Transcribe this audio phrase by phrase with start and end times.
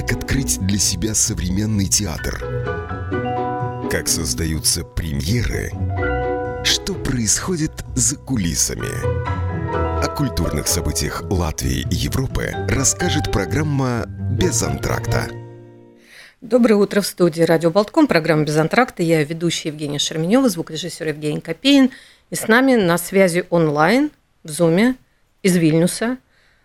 [0.00, 2.38] как открыть для себя современный театр,
[3.90, 5.72] как создаются премьеры,
[6.64, 8.86] что происходит за кулисами.
[10.00, 15.28] О культурных событиях Латвии и Европы расскажет программа «Без антракта».
[16.40, 19.02] Доброе утро в студии «Радио Болтком», программа «Без антракта».
[19.02, 21.90] Я ведущая Евгения Шерменева, звукорежиссер Евгений Копеин.
[22.30, 24.12] И с нами на связи онлайн
[24.44, 24.94] в Зуме
[25.42, 26.18] из Вильнюса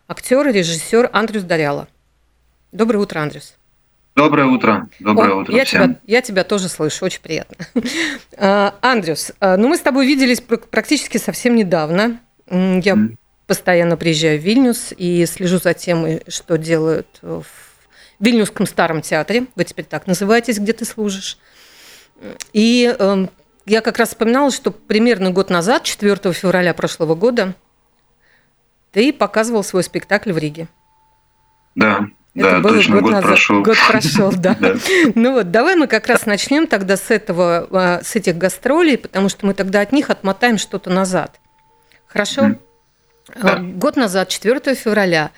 [0.07, 1.87] актер и режиссер Андрюс Даряла.
[2.73, 3.53] Доброе утро, Андрюс.
[4.15, 4.89] Доброе утро.
[4.99, 5.83] Доброе О, утро я всем.
[5.83, 7.65] Тебя, я тебя тоже слышу, очень приятно.
[8.35, 12.19] А, Андрюс, а, ну мы с тобой виделись практически совсем недавно.
[12.49, 13.15] Я mm.
[13.45, 17.45] постоянно приезжаю в Вильнюс и слежу за тем, что делают в
[18.19, 19.45] Вильнюсском старом театре.
[19.55, 21.37] Вы теперь так называетесь, где ты служишь.
[22.53, 23.29] И эм,
[23.67, 27.53] я как раз вспоминала, что примерно год назад, 4 февраля прошлого года,
[28.91, 30.67] ты показывал свой спектакль в Риге.
[31.75, 33.27] Да, это да, было точно, год, год назад.
[33.27, 33.61] прошел.
[33.61, 34.57] Год прошел, да.
[35.13, 39.29] Ну вот, давай мы как раз начнем тогда с этого, а, с этих гастролей, потому
[39.29, 41.39] что мы тогда от них отмотаем что-то назад.
[42.07, 42.55] Хорошо?
[43.37, 45.31] Год назад, 4 февраля,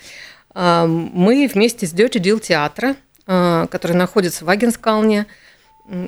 [0.54, 2.96] а, мы вместе с Дёти Дил театра,
[3.28, 5.26] а, который находится в Агенскалне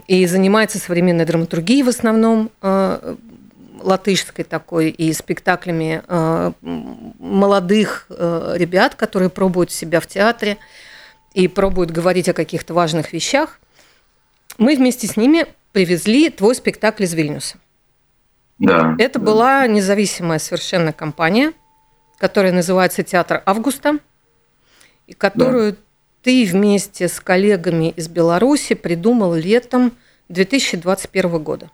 [0.07, 2.49] и занимается современной драматургией в основном,
[3.87, 10.57] латышской такой и спектаклями э, молодых э, ребят, которые пробуют себя в театре
[11.33, 13.59] и пробуют говорить о каких-то важных вещах.
[14.57, 17.57] Мы вместе с ними привезли твой спектакль из Вильнюса.
[18.59, 18.95] Да.
[18.99, 19.25] Это да.
[19.25, 21.53] была независимая совершенно компания,
[22.17, 23.99] которая называется «Театр Августа»,
[25.05, 25.77] и которую да.
[26.23, 29.93] ты вместе с коллегами из Беларуси придумал летом
[30.27, 31.71] 2021 года.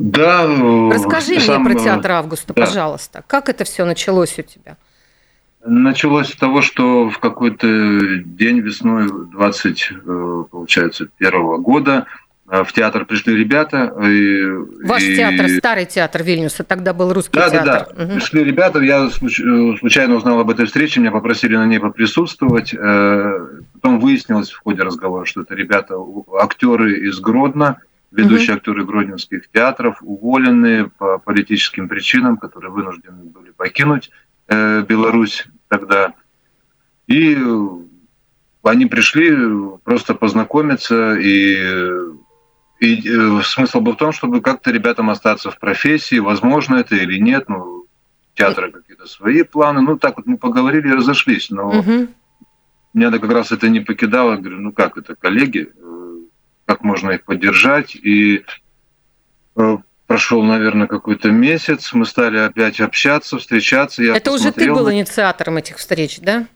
[0.00, 0.46] Да.
[0.46, 2.64] Э, Расскажи сам, мне про театр Августа, да.
[2.64, 3.22] пожалуйста.
[3.26, 4.76] Как это все началось у тебя?
[5.62, 7.66] Началось с того, что в какой-то
[8.24, 12.06] день весной 20, э, получается, первого года
[12.48, 13.94] э, в театр пришли ребята.
[14.02, 14.42] И,
[14.86, 15.16] Ваш и...
[15.16, 17.66] театр, старый театр Вильнюса, тогда был русский да, театр.
[17.66, 18.14] Да, да, угу.
[18.14, 22.72] Пришли ребята, я случайно узнал об этой встрече, меня попросили на ней поприсутствовать.
[22.72, 25.96] Потом выяснилось в ходе разговора, что это ребята,
[26.40, 28.58] актеры из Гродно, ведущие угу.
[28.58, 34.10] актеры гродненских театров, уволенные по политическим причинам, которые вынуждены были покинуть
[34.48, 36.14] э, Беларусь тогда.
[37.06, 37.36] И
[38.62, 39.36] они пришли
[39.84, 41.56] просто познакомиться, и,
[42.80, 47.18] и э, смысл был в том, чтобы как-то ребятам остаться в профессии, возможно это или
[47.18, 47.86] нет, ну,
[48.34, 52.08] театры какие-то свои планы, ну, так вот мы поговорили и разошлись, но угу.
[52.92, 55.72] меня как раз это не покидало, говорю, ну, как это, коллеги,
[56.70, 57.96] как можно их поддержать.
[57.96, 58.44] И
[59.56, 59.76] э,
[60.06, 64.04] прошел, наверное, какой-то месяц, мы стали опять общаться, встречаться.
[64.04, 66.46] Я Это уже ты был инициатором этих встреч, да?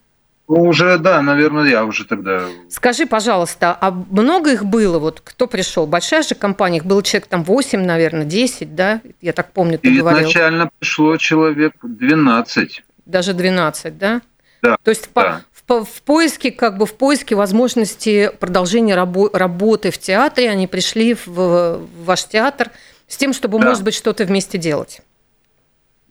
[0.47, 2.43] Ну, уже, да, наверное, я уже тогда.
[2.69, 4.99] Скажи, пожалуйста, а много их было?
[4.99, 5.85] Вот кто пришел?
[5.85, 9.01] Большая же компания, их было человек там 8, наверное, 10, да?
[9.21, 10.21] Я так помню, ты И говорил.
[10.21, 12.83] изначально пришло человек 12.
[13.05, 14.21] Даже 12, да?
[14.61, 14.77] Да.
[14.81, 20.49] То есть да в поиске, как бы в поиске возможности продолжения рабо- работы в театре,
[20.49, 22.71] они пришли в, в ваш театр
[23.07, 23.69] с тем, чтобы, да.
[23.69, 25.01] может быть, что-то вместе делать.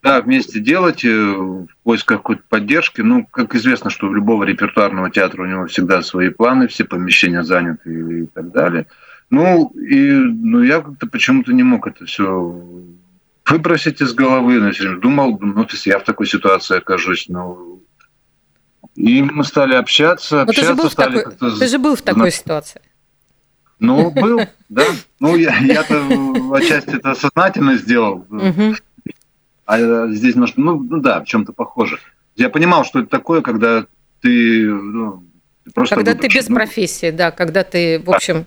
[0.02, 3.00] Да, вместе делать, э, в поисках какой-то поддержки.
[3.00, 7.42] Ну, как известно, что у любого репертуарного театра у него всегда свои планы, все помещения
[7.42, 8.86] заняты и так далее.
[9.30, 12.62] Ну, и ну, я как-то почему-то не мог это все
[13.48, 14.60] выбросить из головы.
[15.00, 17.78] Думал, ну, то есть я в такой ситуации окажусь, но
[18.94, 20.60] и мы стали общаться, общаться.
[20.60, 22.80] ты, же был стали в такой, ты же был в такой ситуации.
[23.78, 24.84] Ну, был, да.
[25.20, 28.26] Ну, я, я-то отчасти это сознательно сделал.
[29.66, 31.98] А здесь, может, ну, ну да, в чем-то похоже.
[32.36, 33.86] Я понимал, что это такое, когда
[34.20, 35.24] ты, ну,
[35.64, 36.32] ты просто Когда выбрешь.
[36.32, 38.46] ты без ну, профессии, да, когда ты, в общем,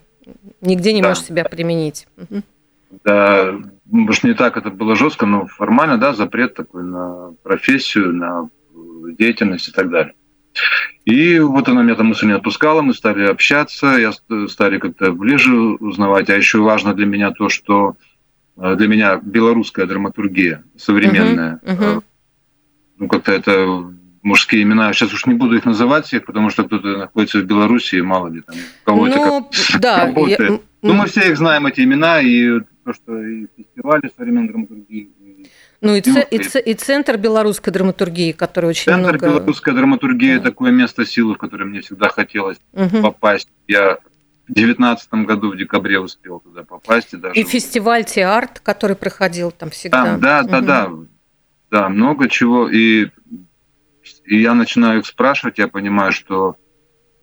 [0.61, 1.09] нигде не да.
[1.09, 2.07] можешь себя применить.
[3.03, 3.55] Да,
[3.85, 8.49] может, не так это было жестко, но формально, да, запрет такой на профессию, на
[9.17, 10.13] деятельность и так далее.
[11.05, 14.11] И вот она меня там мысль не отпускала, мы стали общаться, я
[14.47, 16.29] стали как-то ближе узнавать.
[16.29, 17.95] А еще важно для меня то, что
[18.57, 21.59] э, для меня белорусская драматургия современная.
[21.63, 22.03] Uh-huh, uh-huh.
[22.97, 23.93] Ну, как-то это
[24.27, 24.91] мужские имена.
[24.93, 28.41] Сейчас уж не буду их называть всех, потому что кто-то находится в Беларуси, мало ли
[28.41, 30.51] там кого-то ну, как да, работает.
[30.51, 30.59] Я...
[30.81, 35.09] Ну, мы все их знаем, эти имена, и то, что и фестивали современной драматургии,
[35.81, 39.19] ну и, ц, и, ц, и центр белорусской драматургии, который очень центр много...
[39.19, 40.43] Центр белорусской драматургии да.
[40.43, 43.01] такое место силы, в которое мне всегда хотелось угу.
[43.01, 43.49] попасть.
[43.67, 43.97] Я
[44.47, 47.13] в девятнадцатом году в декабре успел туда попасть.
[47.13, 47.39] И, даже...
[47.39, 50.03] и фестиваль Теарт, который проходил там всегда.
[50.03, 50.65] Там, да, да, угу.
[50.65, 50.91] да,
[51.69, 52.69] да, много чего.
[52.69, 53.09] И,
[54.25, 56.55] и я начинаю их спрашивать, я понимаю, что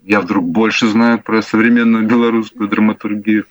[0.03, 3.47] я вдруг больше знаю про современную белорусскую драматургию.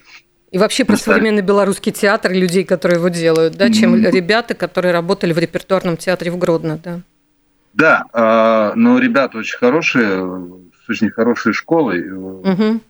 [0.54, 4.12] И вообще про современный белорусский театр и людей, которые его делают, да, чем mm-hmm.
[4.12, 7.02] ребята, которые работали в репертуарном театре в Гродно, да.
[7.74, 10.24] Да, а, но ребята очень хорошие,
[10.86, 12.08] с очень хорошей школой.
[12.08, 12.82] Угу.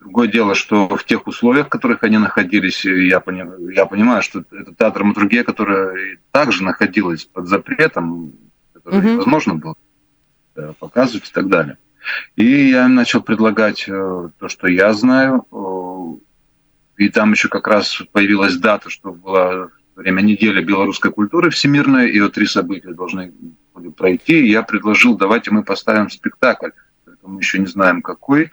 [0.00, 4.42] Другое дело, что в тех условиях, в которых они находились, я, понимаю, я понимаю, что
[4.50, 8.32] это та драматургия, которая также находилась под запретом,
[8.72, 9.08] который угу.
[9.10, 9.76] невозможно было
[10.56, 11.78] э, показывать и так далее.
[12.34, 15.46] И я начал предлагать э, то, что я знаю.
[16.98, 22.20] И там еще как раз появилась дата, что было время недели белорусской культуры всемирной, и
[22.20, 23.32] вот три события должны
[23.72, 24.40] были пройти.
[24.40, 26.70] И я предложил, давайте мы поставим спектакль.
[27.22, 28.50] Мы еще не знаем, какой.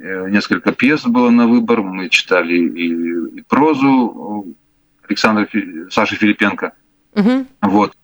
[0.00, 1.82] Э, несколько пьес было на выбор.
[1.82, 4.56] Мы читали и, и прозу
[5.08, 5.48] Александра
[5.88, 6.72] Саши Филипенко.
[7.14, 7.46] Угу.
[7.62, 7.96] Вот.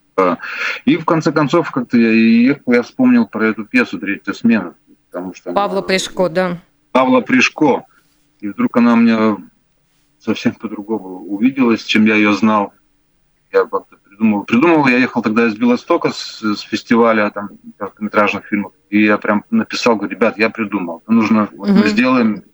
[0.85, 4.75] И в конце концов, как-то я я вспомнил про эту пьесу «Третья смена».
[5.11, 5.87] Потому что Павла она...
[5.87, 6.59] Пришко, да.
[6.93, 7.85] Павла Пришко.
[8.41, 9.37] И вдруг она мне
[10.21, 12.73] совсем по-другому увиделась, чем я ее знал.
[13.53, 14.45] Я как-то придумал.
[14.45, 19.45] Придумал, я ехал тогда из Белостока с, с фестиваля там, короткометражных фильмов, и я прям
[19.51, 21.03] написал, говорю, ребят, я придумал.
[21.07, 22.45] Нужно, вот мы сделаем,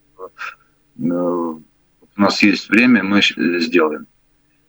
[0.99, 1.63] э, у
[2.17, 3.21] нас есть время, мы
[3.61, 4.07] сделаем.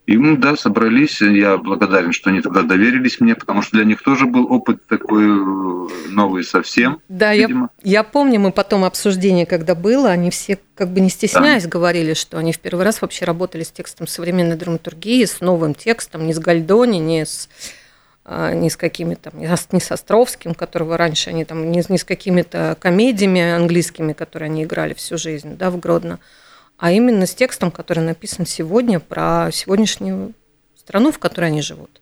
[0.07, 1.19] И мы, да, собрались.
[1.19, 5.25] Я благодарен, что они тогда доверились мне, потому что для них тоже был опыт такой
[5.25, 7.01] э, новый совсем.
[7.09, 7.49] Да, я,
[7.83, 11.69] я помню, мы потом обсуждение, когда было, они все как бы не стесняясь да.
[11.69, 16.25] говорили, что они в первый раз вообще работали с текстом современной драматургии, с новым текстом,
[16.25, 17.49] не с Гальдони, не с
[18.23, 22.77] а, не с какими-то, не с Островским, которого раньше они там, не, не с какими-то
[22.79, 26.19] комедиями английскими, которые они играли всю жизнь, да, в Гродно,
[26.77, 30.33] а именно с текстом, который написан сегодня про сегодняшнюю
[30.75, 32.01] страну, в которой они живут.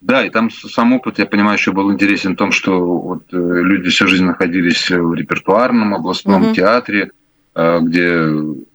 [0.00, 3.36] Да, и там сам опыт, я понимаю, еще был интересен в том, что вот э,
[3.36, 6.54] люди всю жизнь находились в репертуарном областном угу.
[6.54, 7.10] театре,
[7.54, 8.28] э, где...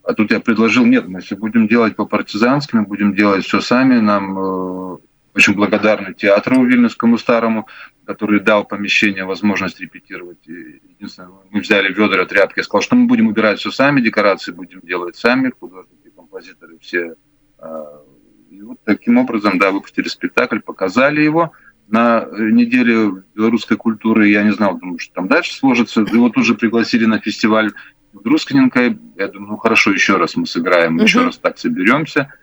[0.03, 3.99] А тут я предложил, нет, мы если будем делать по-партизански, мы будем делать все сами,
[3.99, 4.97] нам э,
[5.33, 7.67] очень благодарны театру Вильнюсскому старому,
[8.05, 10.45] который дал помещение возможность репетировать.
[10.45, 14.81] Единственное, мы взяли ведра, тряпки, я сказал, что мы будем убирать все сами, декорации будем
[14.81, 17.15] делать сами, художники, композиторы все.
[17.59, 18.01] А,
[18.49, 21.51] и вот таким образом, да, выпустили спектакль, показали его.
[21.87, 26.01] На неделе белорусской культуры я не знал, думаю, что там дальше сложится.
[26.01, 27.71] Его тут же пригласили на фестиваль
[28.13, 28.97] в Друскиненко.
[29.17, 31.03] Я думаю, ну хорошо, еще раз мы сыграем, угу.
[31.03, 32.33] еще раз так соберемся.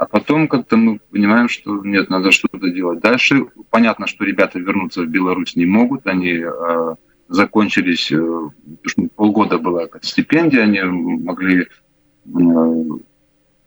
[0.00, 3.00] А потом как-то мы понимаем, что нет, надо что-то делать.
[3.00, 6.06] Дальше понятно, что ребята вернуться в Беларусь не могут.
[6.06, 6.94] Они э,
[7.28, 8.50] закончились, э,
[9.14, 11.66] полгода была как стипендия, они могли...
[12.24, 12.38] Э,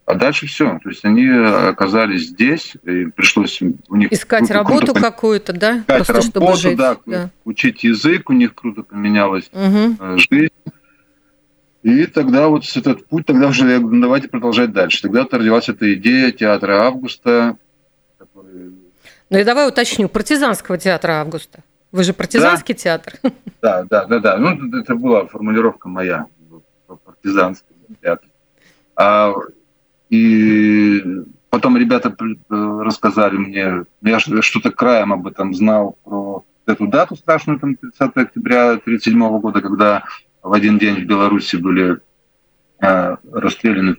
[0.08, 0.80] а дальше все.
[0.82, 4.12] То есть они оказались здесь, и пришлось у них...
[4.12, 5.82] Искать работу какую-то, да?
[5.82, 6.78] Искать Просто работу, чтобы жить.
[6.80, 10.18] Да, да, учить язык, у них круто поменялась угу.
[10.18, 10.50] жизнь.
[11.84, 15.02] И тогда вот этот путь, тогда уже ну, давайте продолжать дальше.
[15.02, 17.58] Тогда вот родилась эта идея театра Августа.
[18.18, 18.72] Который...
[19.30, 21.60] Ну и давай уточню, партизанского театра Августа.
[21.92, 22.80] Вы же партизанский да.
[22.80, 23.14] театр.
[23.62, 24.38] Да, да, да, да.
[24.38, 26.26] Ну, это была формулировка моя,
[27.06, 28.28] партизанский театр.
[28.94, 29.34] А,
[30.10, 31.02] и
[31.50, 32.14] потом ребята
[32.50, 38.72] рассказали мне, я что-то краем об этом знал, про эту дату страшную, там, 30 октября
[38.72, 40.04] 1937 года, когда
[40.44, 42.00] в один день в Беларуси были
[42.82, 43.98] э, расстреляны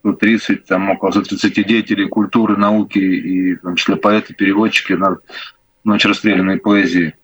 [0.00, 5.18] 130, там около 130 деятелей культуры, науки и в том числе поэты, переводчики на
[5.84, 7.14] ночь расстрелянной поэзии.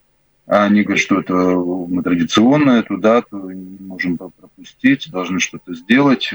[0.46, 6.34] А они говорят, что это мы традиционно эту дату не можем пропустить, должны что-то сделать.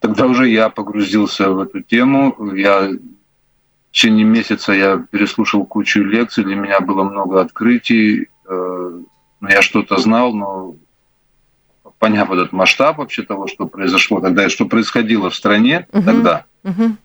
[0.00, 2.52] Тогда уже я погрузился в эту тему.
[2.54, 8.28] Я в течение месяца я переслушал кучу лекций, для меня было много открытий.
[9.46, 10.74] Ну, я что-то знал, но
[12.00, 16.02] поняв этот масштаб вообще того, что произошло тогда и что происходило в стране угу.
[16.02, 16.96] тогда, угу.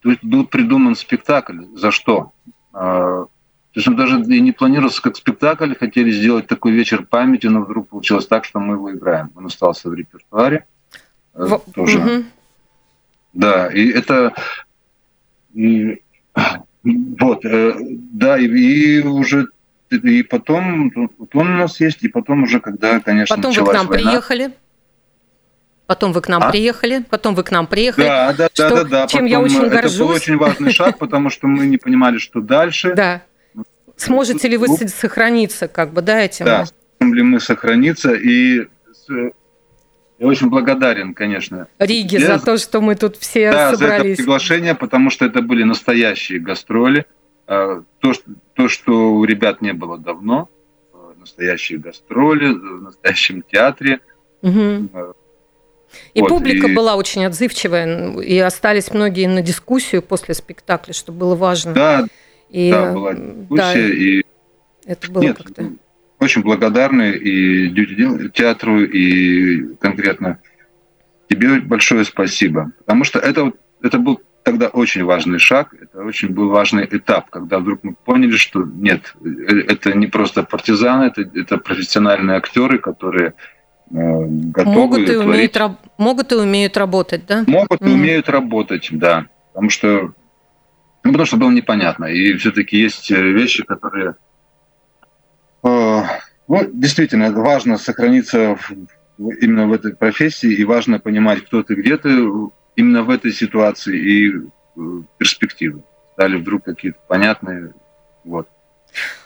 [0.00, 1.64] то был придуман спектакль.
[1.74, 2.32] За что?
[2.72, 3.28] А, то
[3.74, 7.88] есть он даже и не планировался как спектакль, хотели сделать такой вечер памяти, но вдруг
[7.88, 9.32] получилось так, что мы его играем.
[9.34, 10.66] Он остался в репертуаре.
[11.34, 11.72] Э, в...
[11.74, 11.98] Тоже.
[11.98, 12.24] Угу.
[13.32, 14.34] Да, и это...
[15.52, 16.00] И...
[17.18, 19.48] Вот, э, да, и, и уже
[19.96, 23.86] и потом, он у нас есть, и потом уже, когда, конечно, Потом вы к нам
[23.86, 24.52] война, приехали.
[25.86, 26.50] Потом вы к нам а?
[26.50, 28.06] приехали, потом вы к нам приехали.
[28.06, 29.06] Да, да, что, да, да, да.
[29.06, 29.94] Чем потом я очень горжусь.
[29.94, 32.94] Это был очень важный шаг, потому что мы не понимали, что дальше.
[32.94, 33.22] Да.
[33.96, 36.46] Сможете ли вы ну, сохраниться, как бы, да, этим?
[36.46, 36.64] Да,
[36.98, 38.66] сможем ли мы сохраниться, и
[40.18, 41.68] я очень благодарен, конечно.
[41.78, 43.80] Риге за то, что мы тут все да, собрались.
[43.80, 47.06] Да, за это приглашение, потому что это были настоящие гастроли.
[47.46, 50.48] А, то, что, то, что у ребят не было давно,
[50.92, 54.00] э, настоящие гастроли в настоящем театре.
[54.42, 55.14] Угу.
[56.14, 56.74] И вот, публика и...
[56.74, 61.72] была очень отзывчивая, и остались многие на дискуссию после спектакля, что было важно.
[61.72, 62.06] Да,
[62.50, 64.22] и, да была дискуссия, да, и
[64.86, 65.72] это было Нет, как-то...
[66.20, 67.68] Очень благодарны и
[68.30, 70.40] театру, и конкретно
[71.28, 72.72] тебе большое спасибо.
[72.78, 77.58] Потому что это, это был тогда очень важный шаг, это очень был важный этап, когда
[77.58, 83.28] вдруг мы поняли, что нет, э, это не просто партизаны, это, это профессиональные актеры, которые
[83.28, 83.32] э,
[83.90, 85.56] готовы могут и, творить.
[85.56, 85.58] умеют,
[85.98, 87.44] могут и умеют работать, да?
[87.46, 87.92] Могут и mm.
[87.92, 89.26] умеют работать, да.
[89.52, 90.12] Потому что,
[91.02, 92.04] ну, потому что было непонятно.
[92.04, 94.16] И все-таки есть э, вещи, которые...
[95.62, 96.02] Э,
[96.48, 98.58] ну, действительно, важно сохраниться
[99.16, 102.10] в, именно в этой профессии, и важно понимать, кто ты, где ты,
[102.76, 105.82] именно в этой ситуации и э, перспективы
[106.14, 107.72] стали вдруг какие-то понятные.
[108.24, 108.48] Вот.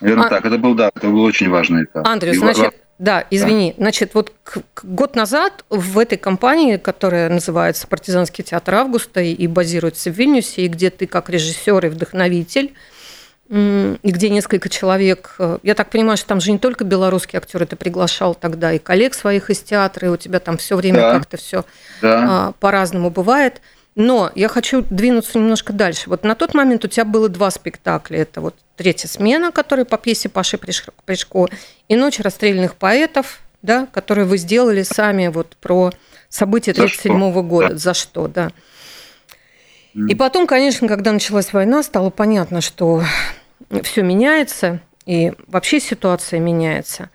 [0.00, 0.30] Наверное, а...
[0.30, 0.44] так.
[0.44, 2.06] Это был, да, это был очень важный этап.
[2.06, 3.74] Андрей, и значит, да, извини.
[3.76, 3.84] Да.
[3.84, 4.32] Значит, вот
[4.82, 10.68] год назад в этой компании, которая называется «Партизанский театр Августа» и базируется в Вильнюсе, и
[10.68, 12.74] где ты как режиссер и вдохновитель,
[13.50, 17.64] и где несколько человек, э, я так понимаю, что там же не только белорусские актеры,
[17.64, 21.12] ты приглашал тогда и коллег своих из театра, и у тебя там все время да.
[21.14, 21.64] как-то все
[22.02, 22.26] да.
[22.28, 23.62] А, по-разному бывает.
[23.94, 26.08] Но я хочу двинуться немножко дальше.
[26.08, 28.20] Вот на тот момент у тебя было два спектакля.
[28.20, 31.48] Это вот третья смена, которая по пьесе Паши Пришко,
[31.88, 35.90] и ночь расстрелянных поэтов, да, которые вы сделали сами вот про
[36.28, 37.68] события 1937 года.
[37.70, 37.76] Да.
[37.76, 38.52] За что, да.
[39.94, 43.02] И потом, конечно, когда началась война, стало понятно, что
[43.82, 47.10] все меняется, и вообще ситуация меняется.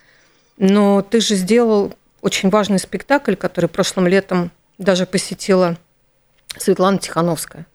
[0.58, 5.78] Но ты же сделал очень важный спектакль, который прошлым летом даже посетила
[6.58, 7.68] Светлана Тихановская.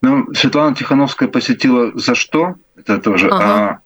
[0.00, 2.56] Ну, Светлана Тихановская посетила за что?
[2.76, 3.28] Это тоже.
[3.28, 3.44] Ага.
[3.44, 3.80] А,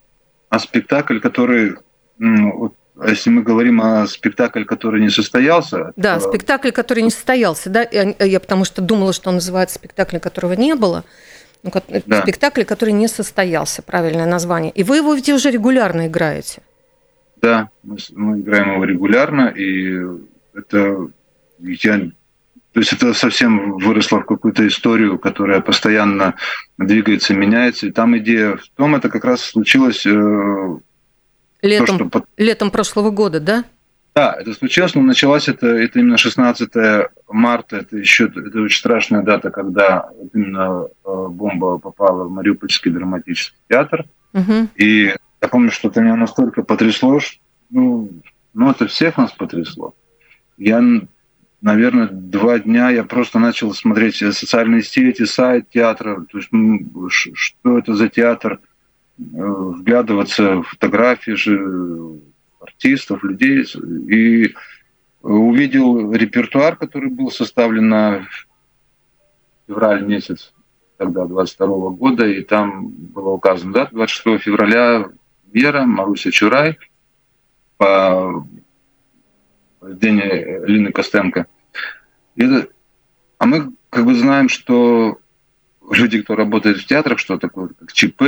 [0.48, 1.76] а спектакль, который
[2.18, 2.74] ну,
[3.04, 5.92] если мы говорим о спектакле, который не состоялся...
[5.96, 6.28] Да, то...
[6.28, 10.54] спектакль, который не состоялся, да, я, я потому что думала, что он называется спектакль, которого
[10.54, 11.04] не было.
[11.62, 11.72] Ну,
[12.06, 12.22] да.
[12.22, 14.70] Спектакль, который не состоялся, правильное название.
[14.72, 16.62] И вы его ведь уже регулярно играете.
[17.42, 20.00] Да, мы, мы играем его регулярно, и
[20.54, 21.08] это
[21.58, 21.98] я,
[22.72, 26.34] то есть это совсем выросло в какую-то историю, которая постоянно
[26.78, 27.86] двигается, меняется.
[27.86, 30.78] И там идея в том, это как раз случилось э,
[31.66, 32.26] Летом, то, что...
[32.36, 33.64] летом прошлого года, да?
[34.14, 36.70] Да, это случилось, но началось это, это именно 16
[37.28, 43.58] марта, это еще это очень страшная дата, когда именно э, бомба попала в Мариупольский драматический
[43.68, 44.06] театр.
[44.32, 44.68] Угу.
[44.76, 47.38] И я помню, что это меня настолько потрясло, что
[47.70, 48.10] ну,
[48.54, 49.94] ну, это всех нас потрясло.
[50.56, 50.82] Я,
[51.60, 57.78] наверное, два дня я просто начал смотреть социальные сети, сайт театра, то есть, ну, что
[57.78, 58.60] это за театр,
[59.18, 62.20] вглядываться в фотографии же
[62.60, 64.54] артистов, людей, и
[65.22, 68.26] увидел репертуар, который был составлен на
[69.66, 70.52] февраль месяц
[70.96, 75.08] тогда, 22 года, и там было указано дата, 26 февраля
[75.52, 76.78] Вера, Маруся Чурай,
[77.76, 78.46] по
[79.80, 81.46] рождению Лины Костенко.
[82.36, 82.68] Это,
[83.38, 85.18] а мы как бы знаем, что
[85.90, 88.22] люди, кто работает в театрах, что такое как ЧП,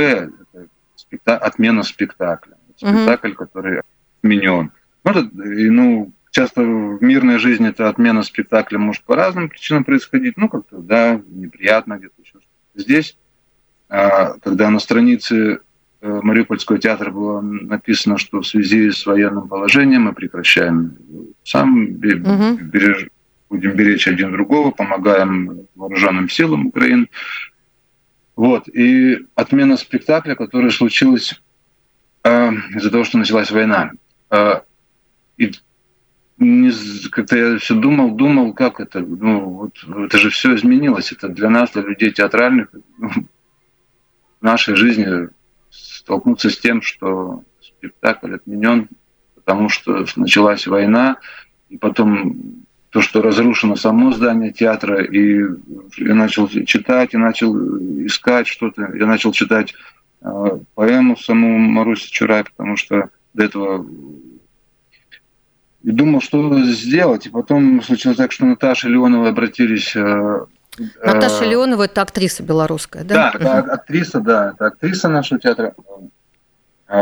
[1.09, 1.37] спекта...
[1.37, 2.55] отмена спектакля.
[2.75, 3.35] Спектакль, mm-hmm.
[3.35, 3.81] который
[4.21, 4.71] отменен.
[5.03, 10.37] Ну, это, ну, часто в мирной жизни это отмена спектакля может по разным причинам происходить.
[10.37, 12.45] Ну, как-то, да, неприятно где-то еще что-то.
[12.75, 13.17] Здесь,
[13.89, 15.59] а, когда на странице
[16.01, 20.97] э, Мариупольского театра было написано, что в связи с военным положением мы прекращаем
[21.43, 23.07] сам береж,
[23.49, 27.09] будем беречь один другого, помогаем вооруженным силам Украины.
[28.39, 28.69] Вот.
[28.69, 31.41] И отмена спектакля, которая случилась
[32.23, 33.91] э, из-за того, что началась война.
[34.29, 34.61] Э,
[35.35, 35.51] и
[37.11, 41.11] как-то я все думал, думал, как это, ну, вот, это же все изменилось.
[41.11, 45.27] Это для нас, для людей театральных, ну, в нашей жизни
[45.69, 48.87] столкнуться с тем, что спектакль отменен,
[49.35, 51.17] потому что началась война,
[51.67, 55.41] и потом то, что разрушено само здание театра, и
[55.97, 57.55] я начал читать, и начал
[58.05, 58.91] искать что-то.
[58.95, 59.75] Я начал читать
[60.21, 63.85] э, поэму саму Маруси Чурай, потому что до этого
[65.83, 67.27] и думал, что сделать.
[67.27, 69.95] И потом случилось так, что Наташа Леонова обратились...
[69.95, 70.45] Э,
[71.03, 73.31] Наташа э, Леонова– это актриса белорусская, да?
[73.31, 75.73] Да, это актриса, да, это актриса нашего театра.
[76.87, 77.01] Э,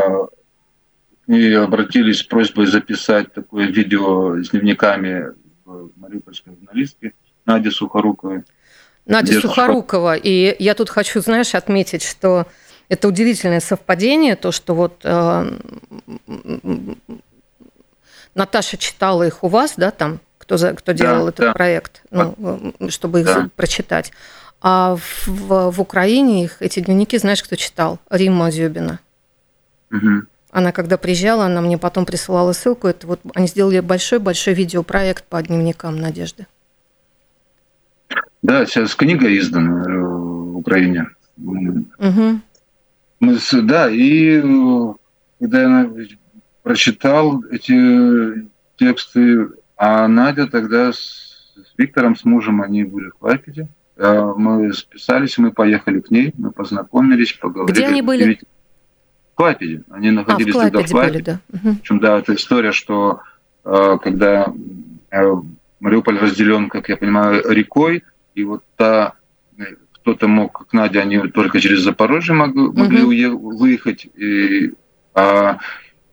[1.26, 5.34] к ней обратились с просьбой записать такое видео с дневниками
[5.96, 7.14] мариупольской журналистки
[7.46, 8.44] Нади Сухоруковой.
[9.08, 10.16] Надя Сухорукова.
[10.16, 12.46] И я тут хочу, знаешь, отметить, что
[12.90, 15.60] это удивительное совпадение, то, что вот э,
[18.36, 21.54] Наташа читала их у вас, да, там, кто, за, кто делал да, этот да.
[21.54, 23.50] проект, ну, чтобы их да.
[23.56, 24.12] прочитать.
[24.62, 28.00] А в, в Украине их, эти дневники, знаешь, кто читал?
[28.10, 29.00] Римма Зюбина.
[29.92, 30.28] Угу.
[30.58, 32.88] Она, когда приезжала, она мне потом присылала ссылку.
[32.88, 36.48] Это вот они сделали большой-большой видеопроект по дневникам Надежды.
[38.42, 41.10] Да, сейчас книга издана э, в Украине.
[41.38, 42.40] Угу.
[43.20, 44.94] Мы, да, и э,
[45.40, 45.92] когда я
[46.64, 53.68] прочитал эти тексты, а Надя тогда с, с Виктором, с мужем, они были в Клайпеде.
[53.96, 57.78] А мы списались, мы поехали к ней, мы познакомились, поговорили.
[57.78, 58.40] Где они были?
[59.38, 59.84] В Клайпеде.
[59.92, 61.14] Они находились а, в тогда в Клайпеде.
[61.14, 61.40] Были, да.
[61.54, 61.76] Угу.
[61.76, 63.22] Причем, да, это история, что
[63.64, 64.52] э, когда
[65.12, 65.32] э,
[65.80, 68.04] Мариуполь разделен, как я понимаю, рекой,
[68.34, 69.14] и вот та
[69.94, 73.58] кто-то мог к Наде, они только через Запорожье могли, угу.
[73.58, 74.74] выехать, и,
[75.14, 75.60] а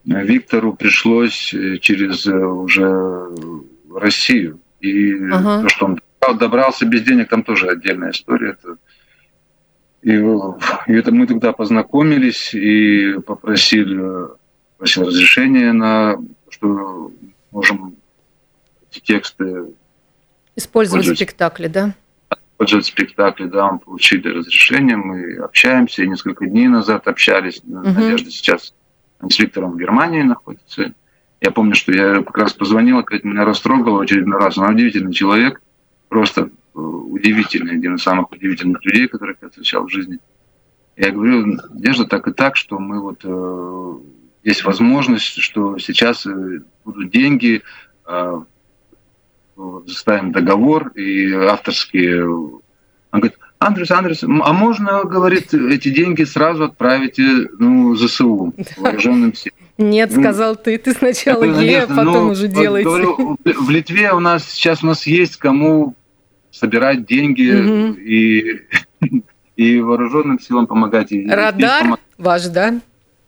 [0.04, 3.30] Виктору пришлось э, через э, уже
[3.90, 4.60] Россию.
[4.80, 5.62] И ага.
[5.62, 6.00] то, что он
[6.38, 8.50] добрался без денег, там тоже отдельная история.
[8.50, 8.76] Это,
[10.04, 14.28] и, и это мы тогда познакомились и попросили,
[14.72, 16.18] попросили разрешения на
[16.50, 17.10] что
[17.50, 17.96] можем
[18.90, 19.64] эти тексты
[20.56, 21.94] использовать в спектакле, да?
[22.52, 27.78] Использовать в спектакле, да, мы получили разрешение, мы общаемся, и несколько дней назад общались, угу.
[27.78, 28.74] Надежда сейчас
[29.26, 30.94] с Виктором в Германии находится.
[31.40, 34.56] Я помню, что я как раз позвонил, опять меня растрогала в очередной раз.
[34.58, 35.60] Она удивительный человек,
[36.08, 40.18] просто э, удивительный, один из самых удивительных людей, которых я встречал в жизни.
[40.96, 43.94] Я говорю, Надежда, так и так, что мы вот э,
[44.44, 47.62] есть возможность, что сейчас э, будут деньги,
[48.06, 48.40] э,
[49.86, 52.28] заставим договор и авторские.
[52.28, 52.60] Он
[53.12, 57.18] говорит, Андрес, Андрес, а можно, говорит, эти деньги сразу отправить
[57.58, 59.58] ну, ЗСУ, вооруженным силам?
[59.78, 62.88] Нет, ну, сказал ты, ты сначала е, а потом ну, уже делайте.
[62.88, 65.96] Говорю, в Литве у нас сейчас у нас есть кому
[66.54, 67.98] собирать деньги угу.
[67.98, 68.62] и,
[69.56, 71.12] и вооруженным силам помогать.
[71.12, 72.04] И, радар помогать.
[72.16, 72.80] ваш, да?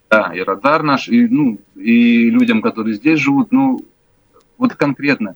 [0.09, 3.85] Да, и радар наш, и, ну, и людям, которые здесь живут, ну,
[4.57, 5.35] вот конкретно.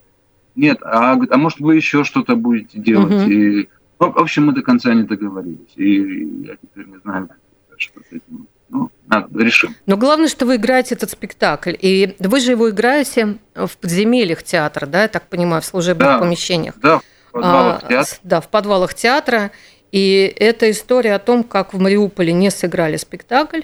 [0.56, 3.12] Нет, а, а может вы еще что-то будете делать?
[3.12, 3.32] Угу.
[3.32, 5.74] И в общем, мы до конца не договорились.
[5.76, 7.30] И я теперь не знаю,
[7.78, 8.48] что с этим.
[8.70, 9.76] Ну, надо, решим.
[9.86, 11.76] Но главное, что вы играете этот спектакль.
[11.80, 16.20] И вы же его играете в подземельях театра, да, я так понимаю, в служебных да,
[16.20, 16.80] помещениях.
[16.82, 18.04] Да, подвалах а.
[18.24, 19.52] Да, в подвалах театра.
[19.92, 23.62] И это история о том, как в Мариуполе не сыграли спектакль,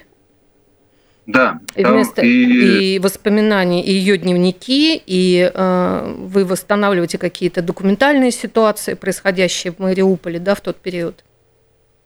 [1.28, 1.60] да.
[1.76, 2.96] И, вместо, и...
[2.96, 10.40] и воспоминаний, и ее дневники, и э, вы восстанавливаете какие-то документальные ситуации, происходящие в Мариуполе,
[10.40, 11.26] да, в тот период.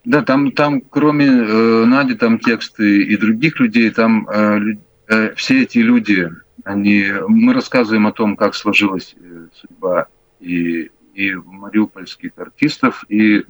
[0.04, 4.60] Да, там, там кроме э, Нади, там тексты и других людей, там э,
[5.08, 6.32] э, все эти люди,
[6.64, 10.08] они, мы рассказываем о том, как сложилась э, судьба
[10.40, 13.46] и, и мариупольских артистов, и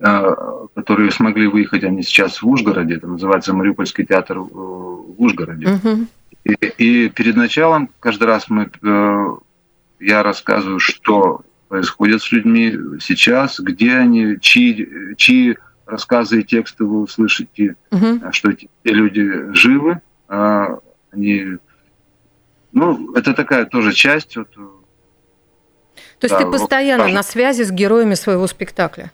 [0.00, 5.66] Э, которые смогли выехать, они сейчас в Ужгороде, это называется Мариупольский театр э, в Ужгороде.
[5.66, 6.06] Uh-huh.
[6.44, 9.26] И, и перед началом каждый раз мы, э,
[9.98, 17.00] я рассказываю, что происходит с людьми сейчас, где они, чьи, чьи рассказы и тексты вы
[17.02, 18.30] услышите, uh-huh.
[18.30, 20.78] что эти люди живы, а
[21.10, 21.56] они,
[22.70, 24.36] ну, это такая тоже часть.
[24.36, 24.48] Вот,
[26.20, 29.12] То есть да, ты постоянно вот, на связи с героями своего спектакля?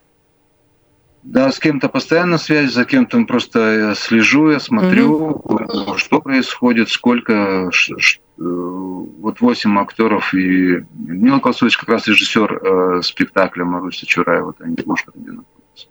[1.23, 5.97] Да, с кем-то постоянно связь, за кем-то просто я слежу, я смотрю, угу.
[5.97, 7.71] что происходит, сколько.
[7.73, 14.07] Ш, ш, э, вот восемь актеров и Нила Колосович как раз режиссер э, спектакля Маруся
[14.07, 15.87] Чураева, вот они в где находятся.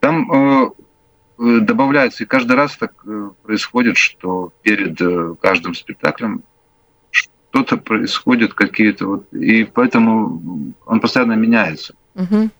[0.00, 0.70] Там э,
[1.38, 6.42] э, добавляется, и каждый раз так э, происходит, что перед э, каждым спектаклем
[7.56, 11.94] что-то происходит, какие-то вот, и поэтому он постоянно меняется.
[12.14, 12.50] Угу.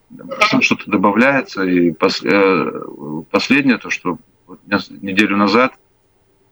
[0.63, 1.65] Что-то добавляется.
[1.65, 2.71] И э,
[3.31, 4.61] последнее, то, что вот
[5.03, 5.75] неделю назад,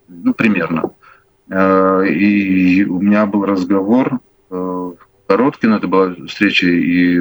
[0.09, 0.91] ну, примерно,
[1.49, 4.93] э, и у меня был разговор э,
[5.27, 7.19] короткий, но это была встреча и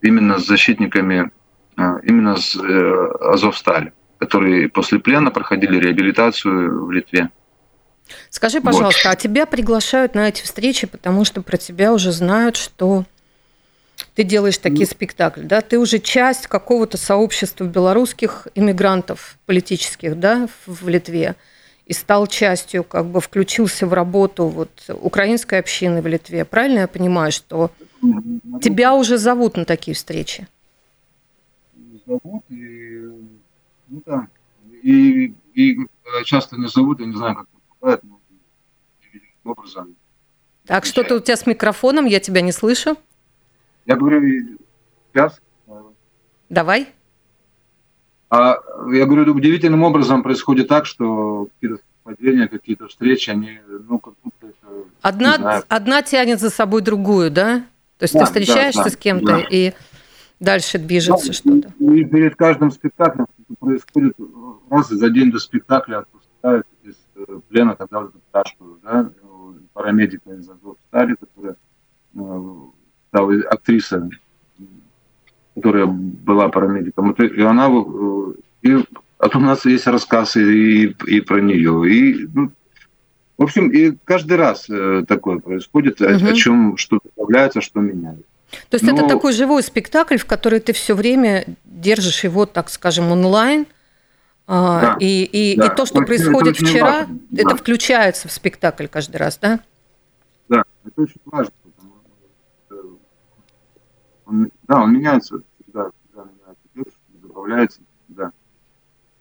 [0.00, 1.30] именно с защитниками,
[1.76, 2.56] именно с
[3.20, 7.28] Азовстали, которые после плена проходили реабилитацию в Литве.
[8.30, 9.12] Скажи, пожалуйста, вот.
[9.12, 13.04] а тебя приглашают на эти встречи, потому что про тебя уже знают, что
[14.14, 14.90] ты делаешь такие mm.
[14.90, 21.36] спектакли, да, ты уже часть какого-то сообщества белорусских иммигрантов политических, да, в Литве,
[21.86, 26.44] и стал частью, как бы включился в работу вот украинской общины в Литве.
[26.44, 27.70] Правильно я понимаю, что
[28.02, 28.60] mm.
[28.60, 30.46] тебя уже зовут на такие встречи?
[32.06, 33.08] Зовут, и,
[33.88, 34.28] ну да,
[34.82, 35.78] и, и
[36.24, 37.46] часто не зовут, я не знаю, как
[37.80, 38.20] бывает, но
[39.44, 39.96] образом.
[40.66, 42.96] Так, что-то у тебя с микрофоном, я тебя не слышу.
[43.86, 44.58] Я говорю,
[45.12, 45.40] сейчас.
[46.48, 46.88] Давай.
[48.28, 48.56] А,
[48.92, 54.46] я говорю, удивительным образом происходит так, что какие-то совпадения, какие-то встречи, они, ну, как будто
[54.46, 57.64] это, одна, одна тянет за собой другую, да?
[57.98, 59.46] То есть да, ты встречаешься да, да, с кем-то да.
[59.50, 59.72] и
[60.38, 61.72] дальше движется да, что-то.
[61.78, 63.26] И перед каждым спектаклем
[63.58, 64.14] происходит
[64.70, 66.79] раз за день до спектакля отпускают э,
[67.48, 69.10] плена, когда вот эту пташку, да,
[69.72, 71.56] парамедика из Азов стали, которая
[72.14, 74.08] э, актриса
[75.54, 78.84] которая была парамедиком, и она э, и,
[79.18, 81.92] а у нас есть рассказ и, и про нее.
[81.92, 82.52] И, ну,
[83.36, 86.10] в общем, и каждый раз э, такое происходит, угу.
[86.10, 88.24] о, о чем что-то появляется, что меняется.
[88.68, 88.92] То есть Но...
[88.92, 93.66] это такой живой спектакль, в который ты все время держишь его, так скажем, онлайн,
[94.50, 95.66] да, и, и, да.
[95.66, 97.56] и то, что это, происходит это вчера, важно, это да.
[97.56, 99.60] включается в спектакль каждый раз, да?
[100.48, 101.52] Да, это очень важно.
[104.26, 108.32] Он, да, он меняется всегда, всегда меняется текст, добавляется, да.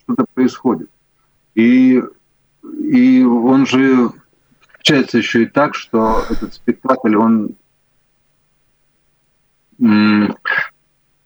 [0.04, 0.90] Что-то происходит.
[1.54, 2.02] И,
[2.64, 4.12] и он же
[4.74, 7.56] получается еще и так, что этот спектакль, он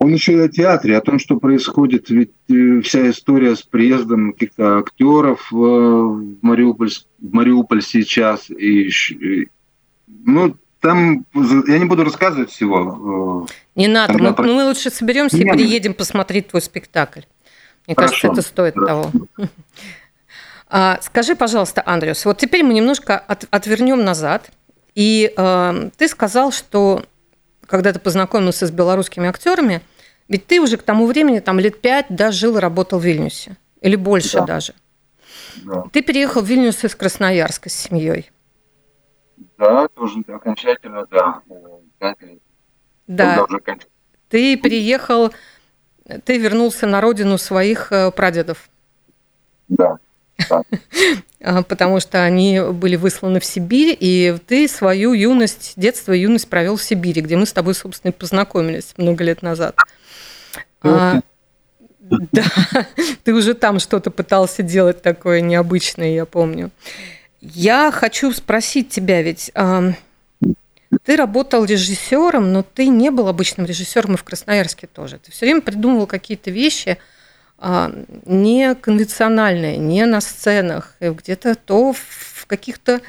[0.03, 4.33] он еще и о театре, о том, что происходит, ведь э, вся история с приездом
[4.33, 8.89] каких-то актеров в Мариуполь, в Мариуполь сейчас, и,
[10.07, 13.47] ну, там, я не буду рассказывать всего.
[13.47, 14.43] Э, не надо, мы, про...
[14.43, 17.21] мы лучше соберемся и приедем посмотреть твой спектакль.
[17.87, 18.13] Мне Хорошо.
[18.13, 19.11] кажется, это стоит Хорошо.
[19.11, 19.47] того.
[20.75, 24.49] А, скажи, пожалуйста, Андрюс, вот теперь мы немножко от, отвернем назад.
[24.95, 27.03] И э, ты сказал, что
[27.67, 29.81] когда ты познакомился с белорусскими актерами,
[30.27, 33.57] ведь ты уже к тому времени там лет пять да, жил и работал в Вильнюсе.
[33.81, 34.45] Или больше да.
[34.45, 34.73] даже.
[35.63, 35.83] Да.
[35.91, 38.31] Ты переехал в Вильнюс из Красноярска с семьей.
[39.57, 41.41] Да, тоже окончательно, да.
[43.07, 43.45] Да.
[44.29, 45.33] Ты переехал,
[46.25, 48.69] ты вернулся на родину своих э, прадедов.
[49.67, 49.97] Да.
[51.45, 56.49] А, потому что они были высланы в Сибирь, и ты свою юность, детство и юность
[56.49, 59.75] провел в Сибири, где мы с тобой, собственно, и познакомились много лет назад.
[60.83, 61.21] А,
[62.31, 62.43] да,
[63.23, 66.71] ты уже там что-то пытался делать такое необычное, я помню.
[67.41, 69.93] Я хочу спросить тебя, ведь э,
[71.03, 75.19] ты работал режиссером, но ты не был обычным режиссером и в Красноярске тоже.
[75.19, 76.97] Ты все время придумывал какие-то вещи
[77.59, 83.01] э, неконвенциональные, не на сценах, где-то то в каких-то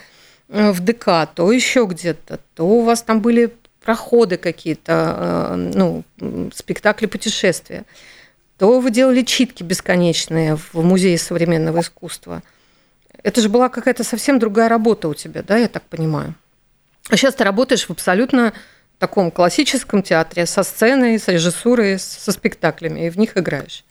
[0.49, 3.53] э, в ДК, то еще где-то, то у вас там были
[3.85, 6.05] проходы какие-то, э, ну,
[6.53, 7.85] спектакли путешествия,
[8.59, 12.43] то вы делали читки бесконечные в Музее современного искусства–
[13.25, 16.35] это же была какая-то совсем другая работа у тебя, да, я так понимаю.
[17.09, 18.53] А сейчас ты работаешь в абсолютно
[18.99, 23.85] таком классическом театре со сценой, с режиссурой, со спектаклями, и в них играешь.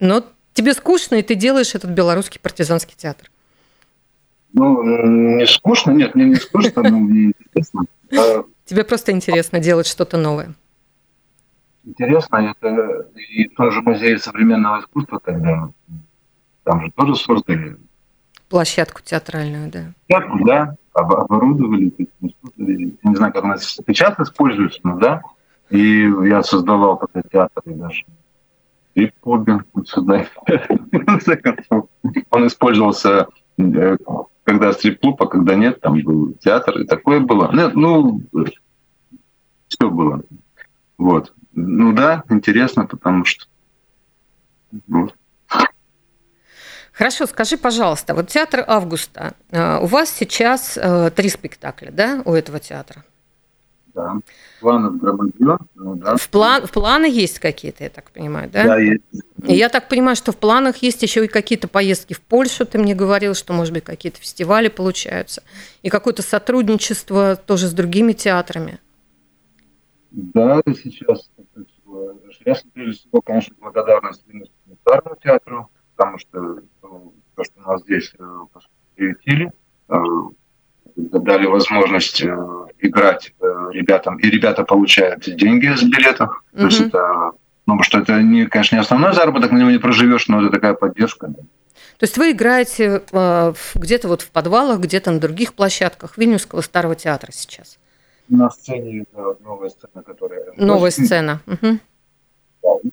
[0.00, 3.30] Но тебе скучно, и ты делаешь этот белорусский партизанский театр.
[4.56, 7.82] Ну, не скучно, нет, мне не скучно, но мне интересно.
[8.18, 10.54] А тебе просто интересно делать что-то новое.
[11.84, 15.74] Интересно, это и тоже музей современного искусства, там
[16.80, 17.76] же тоже создали.
[18.48, 19.92] Площадку театральную, да.
[20.08, 21.92] Площадку, да, оборудовали.
[22.56, 25.22] Я не знаю, как у нас сейчас используется, но да.
[25.68, 28.04] И я создавал такой театр, и даже
[28.92, 30.26] стрип-клубе сюда.
[32.30, 37.50] Он использовался когда стрип-клуб, а когда нет, там был театр, и такое было.
[37.52, 38.20] Нет, ну,
[39.68, 40.22] все было.
[40.98, 41.32] Вот.
[41.52, 43.46] Ну да, интересно, потому что
[44.86, 45.14] вот.
[46.92, 52.32] Хорошо, скажи, пожалуйста, вот театр Августа, э, у вас сейчас э, три спектакля, да, у
[52.32, 53.04] этого театра?
[53.96, 54.20] Да.
[54.60, 56.16] Планы громадье, ну, да.
[56.18, 58.64] В, план, в планы есть какие-то, я так понимаю, да?
[58.64, 59.02] Да, есть.
[59.46, 62.78] И я так понимаю, что в планах есть еще и какие-то поездки в Польшу, ты
[62.78, 65.42] мне говорил, что, может быть, какие-то фестивали получаются,
[65.82, 68.80] и какое-то сотрудничество тоже с другими театрами.
[70.10, 71.30] Да, сейчас,
[72.44, 78.24] я, прежде всего, конечно, благодарность Минскому театру, потому что ну, то, что нас здесь э,
[78.94, 79.50] приютили,
[79.88, 79.94] э,
[80.96, 82.36] дали возможность э,
[82.80, 83.34] играть
[83.70, 86.42] ребятам, и ребята получают деньги с билетов.
[86.52, 86.58] Mm-hmm.
[86.58, 87.30] То есть это,
[87.66, 90.74] ну, что это, не, конечно, не основной заработок, на него не проживешь, но это такая
[90.74, 91.28] поддержка.
[91.28, 93.02] То есть вы играете
[93.74, 97.78] где-то вот в подвалах, где-то на других площадках Вильнюсского старого театра сейчас?
[98.28, 100.52] На сцене это новая сцена, которая...
[100.56, 101.40] Новая сцена.
[101.46, 101.78] Угу.
[102.62, 102.90] Да,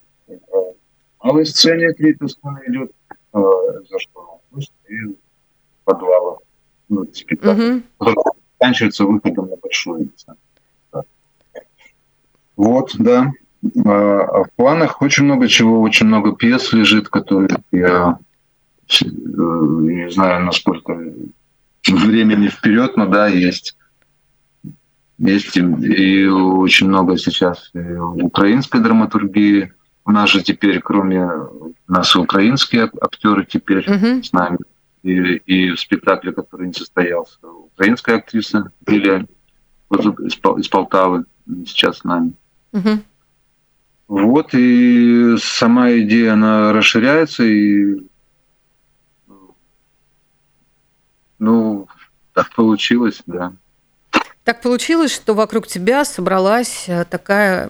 [1.23, 2.91] малой сцене третья сцена идет
[3.33, 3.39] э,
[3.89, 4.41] за что
[4.87, 5.17] и
[5.83, 6.37] подвала.
[6.89, 7.05] Ну,
[7.36, 8.13] спектакль, угу.
[8.60, 10.38] заканчивается выходом на большую сцену.
[12.56, 13.32] Вот, да.
[13.86, 18.19] А в планах очень много чего, очень много пьес лежит, которые я
[19.02, 21.00] э, не знаю, насколько
[21.88, 23.78] времени вперед, но да, есть.
[25.17, 29.74] Есть и очень много сейчас украинской драматургии.
[30.06, 31.30] У нас же теперь, кроме
[31.88, 34.24] нас, украинские актеры теперь uh-huh.
[34.24, 34.58] с нами.
[35.03, 39.27] И, и в спектакле, который не состоялся, украинская актриса Лилия
[39.91, 41.25] из, из Полтавы
[41.65, 42.33] сейчас с нами.
[42.71, 42.99] Uh-huh.
[44.07, 48.05] Вот, и сама идея, она расширяется, и
[51.39, 51.87] ну,
[52.33, 53.53] так получилось, да.
[54.43, 57.69] Так получилось, что вокруг тебя собралась э, такая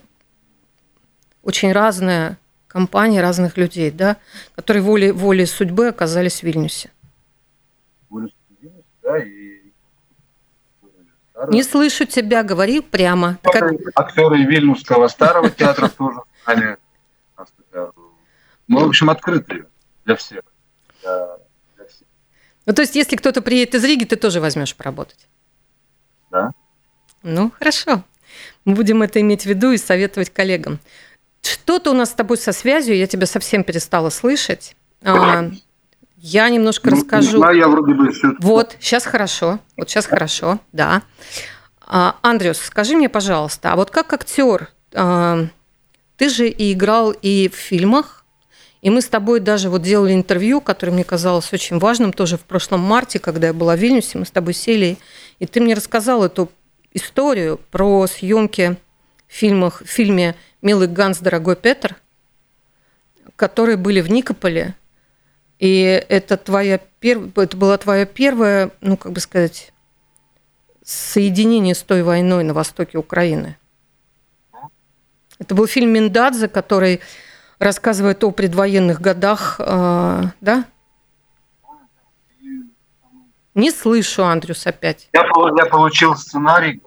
[1.44, 4.18] очень разная компания разных людей, да,
[4.56, 6.90] которые волей, волей судьбы оказались в Вильнюсе.
[9.04, 9.54] Да, и
[11.50, 13.38] не слышу тебя, говори прямо.
[13.44, 16.78] Актеры, актеры Вильнюсского старого театра тоже стали.
[18.68, 19.66] Мы, в общем, открыты
[20.06, 20.44] для всех.
[21.02, 21.38] Для,
[21.76, 22.08] для всех.
[22.66, 25.28] Ну, то есть, если кто-то приедет из Риги, ты тоже возьмешь поработать?
[26.32, 26.52] Да.
[27.24, 28.04] Ну, хорошо.
[28.64, 30.80] Мы будем это иметь в виду и советовать коллегам.
[31.42, 34.76] Что-то у нас с тобой со связью, я тебя совсем перестала слышать.
[35.02, 35.50] А,
[36.26, 37.42] я немножко ну, расскажу.
[37.42, 38.30] Да, я вроде бы все.
[38.40, 39.60] Вот, сейчас хорошо.
[39.76, 41.04] Вот сейчас хорошо, да.
[41.86, 45.46] А, Андрюс, скажи мне, пожалуйста, а вот как актер, а,
[46.16, 48.24] ты же и играл и в фильмах,
[48.82, 52.44] и мы с тобой даже вот делали интервью, которое мне казалось очень важным, тоже в
[52.44, 54.98] прошлом марте, когда я была в Вильнюсе, мы с тобой сели,
[55.40, 56.50] и ты мне рассказал эту
[56.94, 58.78] историю про съемки
[59.28, 61.98] в, фильмах, в фильме «Милый Ганс, дорогой Петр»,
[63.36, 64.76] которые были в Никополе.
[65.64, 67.38] И это, твоя перв...
[67.38, 69.72] это была твоя первая, ну, как бы сказать,
[70.84, 73.58] соединение с той войной на востоке Украины.
[75.40, 77.00] Это был фильм Миндадзе, который
[77.60, 80.66] рассказывает о предвоенных годах, э, да?
[83.56, 85.08] Не слышу, Андрюс, опять.
[85.14, 86.84] Я, я получил сценарий.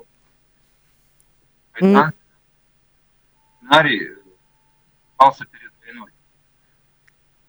[1.77, 2.13] Сценарий
[5.17, 5.66] попался перед войной.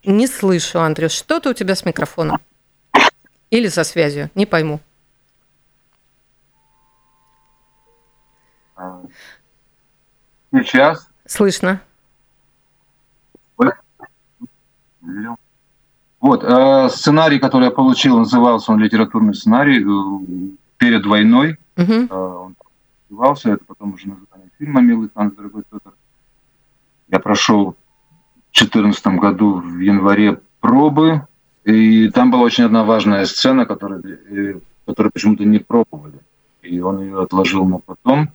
[0.07, 1.11] Не слышу, Андрюс.
[1.11, 2.39] Что-то у тебя с микрофоном.
[3.49, 4.79] Или со связью, не пойму.
[10.51, 11.09] Сейчас?
[11.25, 11.81] Слышно.
[16.21, 21.57] Вот, э, сценарий, который я получил, назывался он литературный сценарий э, перед войной.
[21.75, 22.13] Угу.
[22.15, 22.55] Он
[23.09, 25.91] назывался, это потом уже название фильма «Милый танц, дорогой Петр».
[27.09, 27.75] Я прошел
[28.57, 31.27] 2014 году в январе пробы,
[31.63, 36.19] и там была очень одна важная сцена, которую, э, которую почему-то не пробовали.
[36.61, 38.29] И он ее отложил на потом,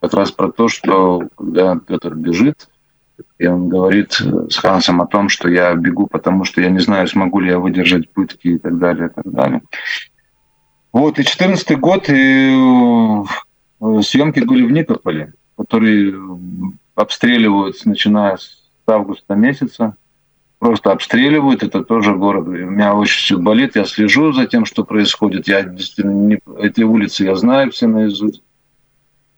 [0.00, 2.68] как раз про то, что когда Петр бежит,
[3.38, 7.06] и он говорит с Хансом о том, что я бегу, потому что я не знаю,
[7.06, 9.62] смогу ли я выдержать пытки и так далее, и так далее.
[10.92, 12.50] Вот, и 14 год, и
[13.80, 16.14] э, съемки были в Никополе, которые
[16.94, 18.59] обстреливают, начиная с
[18.90, 19.96] августа месяца.
[20.58, 22.46] Просто обстреливают, это тоже город.
[22.48, 25.48] У меня очень все болит, я слежу за тем, что происходит.
[25.48, 26.38] Я действительно не...
[26.58, 28.42] Эти улицы я знаю все наизусть.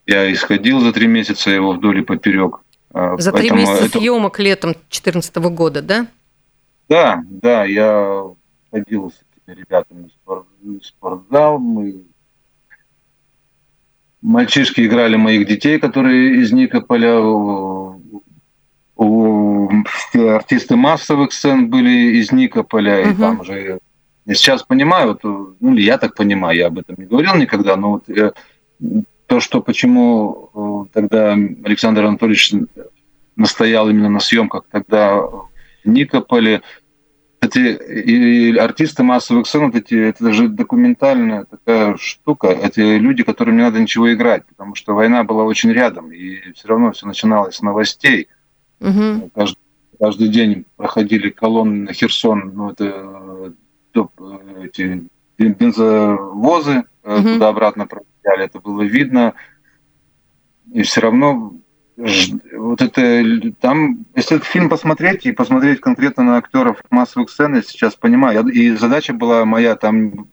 [0.04, 2.60] Я исходил за три месяца его вдоль и поперек.
[2.92, 3.98] А, за три месяца это...
[3.98, 6.06] съемок летом 2014 года, да?
[6.88, 8.24] Да, да, я
[8.72, 12.02] ходил с этими ребятами в спортзал, мы
[14.22, 17.20] мальчишки играли моих детей, которые из Никополя,
[20.14, 23.10] артисты массовых сцен были из Никополя, угу.
[23.10, 23.80] и там же
[24.26, 28.04] сейчас понимаю, то, ну я так понимаю, я об этом не говорил никогда, но вот
[28.08, 28.32] я,
[29.26, 32.54] то, что почему э, тогда Александр Анатольевич
[33.36, 35.48] настоял именно на съемках тогда в
[35.84, 36.62] Никополе,
[37.42, 42.48] эти и артисты массовых сцен, вот эти, это же документальная такая штука.
[42.48, 46.68] Эти люди, которым не надо ничего играть, потому что война была очень рядом, и все
[46.68, 48.28] равно все начиналось с новостей.
[48.82, 49.30] Угу.
[49.34, 49.58] Каждый,
[49.98, 53.52] каждый день проходили колонны на Херсон, ну, это
[54.64, 55.06] эти
[55.38, 57.22] бензовозы угу.
[57.22, 59.34] туда-обратно проезжали, это было видно.
[60.72, 61.54] И все равно
[61.96, 67.62] вот это там, если этот фильм посмотреть и посмотреть конкретно на актеров массовых сцен, я
[67.62, 68.46] сейчас понимаю.
[68.48, 70.28] И задача была моя, там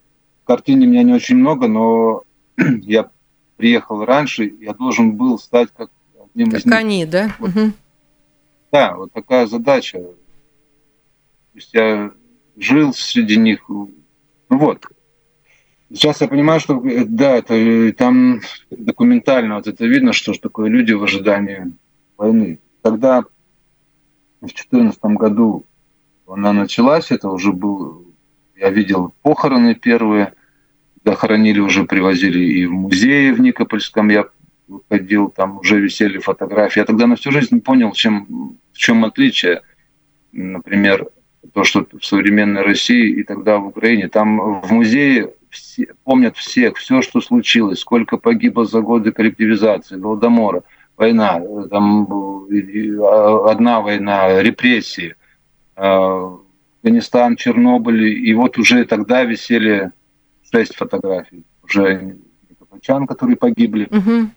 [0.45, 2.23] картине меня не очень много, но
[2.57, 3.09] я
[3.57, 5.91] приехал раньше, я должен был стать как
[6.33, 6.75] одним как из них.
[6.75, 7.35] они, да?
[7.39, 7.49] Вот.
[7.49, 7.71] Угу.
[8.71, 9.99] Да, вот такая задача.
[9.99, 10.15] То
[11.55, 12.11] есть я
[12.57, 13.67] жил среди них.
[13.67, 13.91] Ну
[14.49, 14.85] вот.
[15.91, 20.93] Сейчас я понимаю, что да, это там документально вот это видно, что же такое люди
[20.93, 21.73] в ожидании
[22.15, 22.59] войны.
[22.83, 23.25] Когда в
[24.41, 25.65] 2014 году
[26.27, 28.05] она началась, это уже был,
[28.55, 30.33] я видел похороны первые,
[31.03, 34.27] когда хоронили, уже привозили и в музее в Никопольском, я
[34.69, 36.79] выходил, там уже висели фотографии.
[36.79, 39.61] Я тогда на всю жизнь понял, чем, в чем отличие,
[40.31, 41.07] например,
[41.53, 44.07] то, что в современной России и тогда в Украине.
[44.07, 50.63] Там в музее все, помнят всех, все, что случилось, сколько погибло за годы коллективизации, Голодомора,
[50.95, 52.07] война, там
[53.01, 55.15] а, одна война, репрессии,
[55.75, 56.37] а,
[56.83, 59.91] Афганистан, Чернобыль, и вот уже тогда висели
[60.49, 62.15] шесть фотографий, уже
[62.49, 63.87] никопольчан, которые погибли.
[63.89, 64.29] Угу.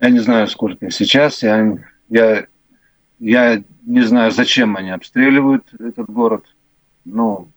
[0.00, 2.46] Я не знаю, сколько сейчас, я, я,
[3.18, 6.46] я не знаю, зачем они обстреливают этот город,
[7.04, 7.48] ну,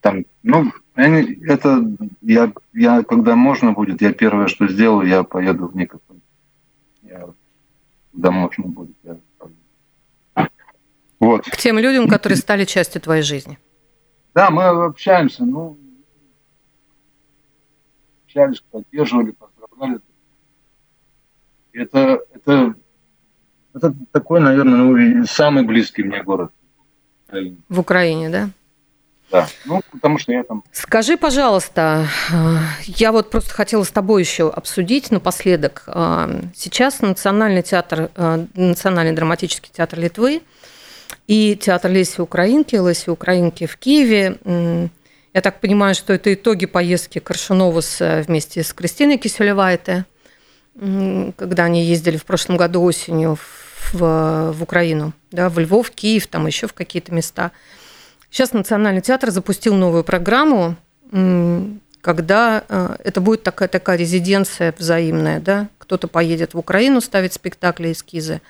[0.00, 1.84] там, ну, они, это
[2.22, 6.20] я, я, когда можно будет, я первое, что сделаю, я поеду в Никополь.
[7.02, 7.28] Я,
[8.12, 9.18] когда можно будет, я
[11.22, 11.44] вот.
[11.44, 13.56] К тем людям, которые стали частью твоей жизни.
[14.34, 15.78] Да, мы общаемся, ну,
[18.24, 20.00] общались, поддерживали, поздравляли.
[21.72, 22.74] Это, это,
[23.74, 26.50] это такой, наверное, ну, самый близкий мне город.
[27.68, 28.50] В Украине, да?
[29.32, 30.62] Да, ну, потому что я там...
[30.72, 35.84] Скажи, пожалуйста, э, я вот просто хотела с тобой еще обсудить напоследок.
[35.86, 40.42] Э, сейчас Национальный театр, э, Национальный драматический театр Литвы
[41.28, 44.90] и театр Леси Украинки, Леси Украинки в Киеве.
[45.32, 47.80] Я так понимаю, что это итоги поездки Коршунова
[48.26, 50.04] вместе с Кристиной Киселевайте,
[50.74, 53.36] когда они ездили в прошлом году осенью
[53.92, 57.52] в, в Украину, да, в Львов, Киев, там еще в какие-то места–
[58.32, 60.76] Сейчас Национальный театр запустил новую программу,
[62.00, 65.38] когда э, это будет такая, такая резиденция взаимная.
[65.38, 65.68] Да?
[65.76, 68.40] Кто-то поедет в Украину ставить спектакли, эскизы,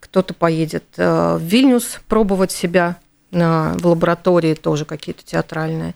[0.00, 2.96] кто-то поедет э, в Вильнюс пробовать себя
[3.30, 5.94] в лаборатории тоже какие-то театральные.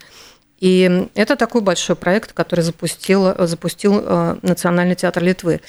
[0.59, 5.61] И это такой большой проект, который запустил, запустил э, Национальный театр Литвы.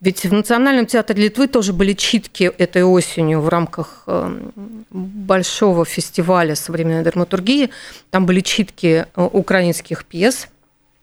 [0.00, 6.54] Ведь в Национальном театре Литвы тоже были читки этой осенью в рамках эм, большого фестиваля
[6.54, 7.70] современной драматургии.
[8.10, 10.48] Там были читки э, украинских пьес.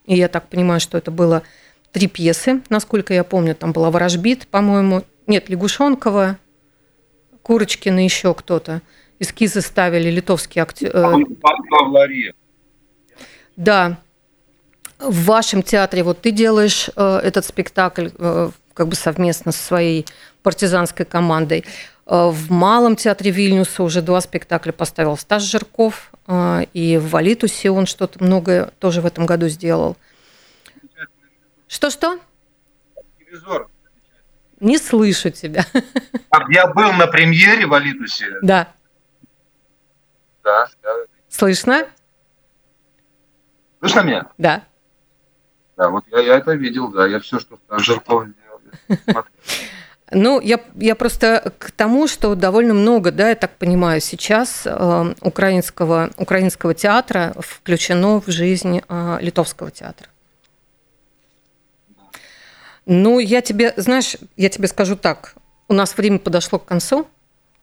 [0.05, 1.41] И я так понимаю, что это было
[1.91, 3.55] три пьесы, насколько я помню.
[3.55, 5.03] Там была «Ворожбит», по-моему.
[5.25, 6.37] Нет, Лягушонкова,
[7.41, 8.81] Курочкина, еще кто-то.
[9.17, 10.91] Эскизы ставили литовские актеры.
[10.93, 11.13] Э,
[13.55, 13.97] да.
[14.99, 18.09] В вашем театре вот ты делаешь э, этот спектакль
[18.73, 20.05] как бы совместно со своей
[20.43, 21.65] партизанской командой.
[22.05, 27.71] Э, в Малом театре Вильнюса уже два спектакля поставил Стас Жирков, э, и в Валитусе
[27.71, 29.97] он что-то многое тоже в этом году сделал.
[31.67, 32.19] Что-что?
[33.17, 33.67] Телевизор.
[34.59, 35.65] Не слышу тебя.
[36.49, 38.27] Я был на премьере в Алитусе.
[38.41, 38.67] Да.
[40.43, 40.67] Да.
[41.29, 41.87] Слышно?
[43.83, 44.27] Слышно меня?
[44.37, 44.63] Да.
[45.75, 47.05] Да, вот я, я это видел, да.
[47.05, 48.27] Я все, что Жирков
[50.11, 55.13] ну, я, я просто к тому, что довольно много, да, я так понимаю, сейчас э,
[55.21, 60.07] украинского, украинского театра включено в жизнь э, литовского театра.
[62.85, 65.35] Ну, я тебе, знаешь, я тебе скажу так,
[65.67, 67.07] у нас время подошло к концу.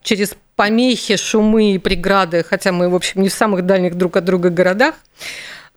[0.02, 4.24] Через помехи, шумы и преграды, хотя мы, в общем, не в самых дальних друг от
[4.24, 4.96] друга городах,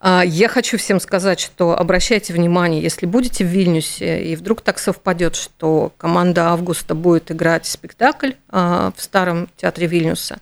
[0.04, 5.34] я хочу всем сказать, что обращайте внимание, если будете в Вильнюсе, и вдруг так совпадет,
[5.34, 10.40] что команда Августа будет играть спектакль а, в старом театре Вильнюса,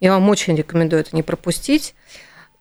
[0.00, 1.94] я вам очень рекомендую это не пропустить.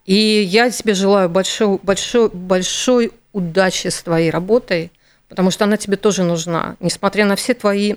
[0.05, 4.91] И я тебе желаю большой, большой, большой удачи с твоей работой,
[5.29, 6.75] потому что она тебе тоже нужна.
[6.79, 7.95] Несмотря на все твои,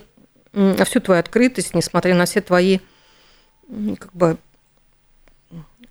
[0.53, 2.79] на всю твою открытость, несмотря на все твои
[3.99, 4.37] как бы,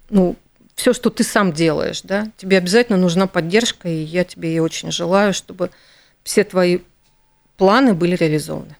[0.10, 0.36] ну,
[0.76, 4.92] все, что ты сам делаешь, да, тебе обязательно нужна поддержка, и я тебе и очень
[4.92, 5.72] желаю, чтобы
[6.24, 6.80] все твои
[7.58, 8.76] планы были реализованы.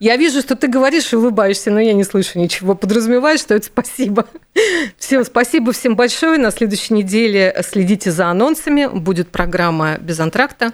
[0.00, 2.74] Я вижу, что ты говоришь и улыбаешься, но я не слышу ничего.
[2.74, 4.26] Подразумеваешь, что это спасибо.
[4.98, 6.36] Все, спасибо всем большое.
[6.38, 8.86] На следующей неделе следите за анонсами.
[8.86, 10.72] Будет программа «Без антракта».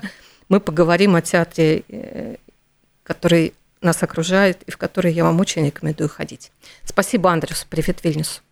[0.49, 2.37] Мы поговорим о театре, э,
[3.05, 6.53] который нас окружает и в который я вам очень рекомендую ходить.
[6.85, 7.67] Спасибо, Андрюс.
[7.69, 8.43] Привет, Вильнюс.